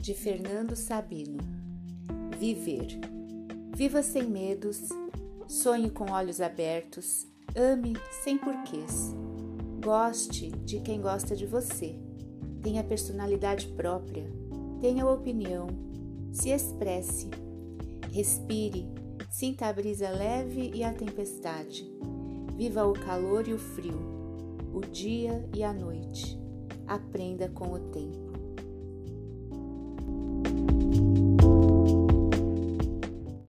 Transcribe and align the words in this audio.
de 0.00 0.14
Fernando 0.14 0.74
Sabino. 0.74 1.38
Viver. 2.38 2.98
Viva 3.76 4.02
sem 4.02 4.24
medos, 4.24 4.88
sonhe 5.46 5.90
com 5.90 6.10
olhos 6.10 6.40
abertos, 6.40 7.26
ame 7.54 7.94
sem 8.22 8.38
porquês. 8.38 9.14
Goste 9.84 10.50
de 10.64 10.80
quem 10.80 11.02
gosta 11.02 11.36
de 11.36 11.46
você. 11.46 11.98
Tenha 12.62 12.82
personalidade 12.82 13.68
própria, 13.68 14.24
tenha 14.80 15.06
opinião, 15.06 15.68
se 16.32 16.48
expresse. 16.48 17.28
Respire, 18.10 18.86
sinta 19.30 19.66
a 19.66 19.72
brisa 19.72 20.08
leve 20.08 20.70
e 20.74 20.82
a 20.82 20.94
tempestade. 20.94 21.90
Viva 22.56 22.86
o 22.86 22.94
calor 22.94 23.46
e 23.46 23.52
o 23.52 23.58
frio, 23.58 24.00
o 24.72 24.80
dia 24.80 25.46
e 25.54 25.62
a 25.62 25.72
noite. 25.72 26.38
Aprenda 26.86 27.48
com 27.48 27.72
o 27.72 27.78
tempo. 27.90 28.29